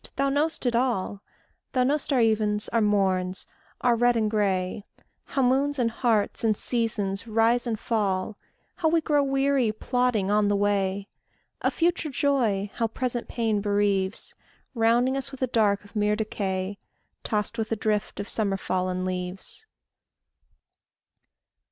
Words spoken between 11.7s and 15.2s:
future joy how present pain bereaves, Rounding